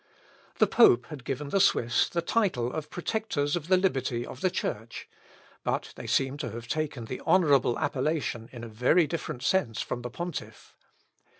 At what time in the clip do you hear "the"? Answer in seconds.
0.57-0.65, 1.49-1.59, 2.09-2.23, 3.67-3.77, 4.41-4.49, 7.05-7.21, 10.01-10.09